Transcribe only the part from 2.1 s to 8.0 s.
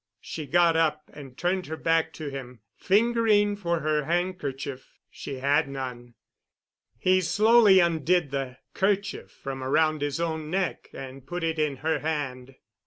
to him, fingering for her handkerchief. She had none. He slowly